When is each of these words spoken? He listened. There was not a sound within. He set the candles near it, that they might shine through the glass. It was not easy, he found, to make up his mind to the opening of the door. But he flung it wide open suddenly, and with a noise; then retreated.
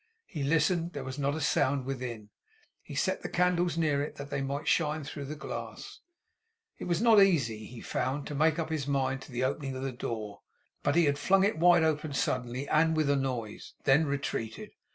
He 0.25 0.41
listened. 0.41 0.93
There 0.93 1.03
was 1.03 1.19
not 1.19 1.35
a 1.35 1.39
sound 1.39 1.85
within. 1.85 2.31
He 2.81 2.95
set 2.95 3.21
the 3.21 3.29
candles 3.29 3.77
near 3.77 4.01
it, 4.01 4.15
that 4.15 4.31
they 4.31 4.41
might 4.41 4.67
shine 4.67 5.03
through 5.03 5.25
the 5.25 5.35
glass. 5.35 5.99
It 6.79 6.85
was 6.85 7.03
not 7.03 7.21
easy, 7.21 7.67
he 7.67 7.81
found, 7.81 8.25
to 8.25 8.33
make 8.33 8.57
up 8.57 8.71
his 8.71 8.87
mind 8.87 9.21
to 9.21 9.31
the 9.31 9.43
opening 9.43 9.75
of 9.75 9.83
the 9.83 9.91
door. 9.91 10.41
But 10.81 10.95
he 10.95 11.11
flung 11.11 11.43
it 11.43 11.59
wide 11.59 11.83
open 11.83 12.13
suddenly, 12.15 12.67
and 12.67 12.97
with 12.97 13.11
a 13.11 13.15
noise; 13.15 13.75
then 13.83 14.07
retreated. 14.07 14.71